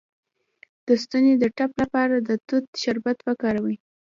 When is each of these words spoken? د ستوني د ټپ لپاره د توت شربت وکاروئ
د 0.85 0.87
ستوني 1.01 1.33
د 1.39 1.43
ټپ 1.57 1.71
لپاره 1.81 2.15
د 2.27 2.29
توت 2.47 2.65
شربت 2.81 3.17
وکاروئ 3.27 3.75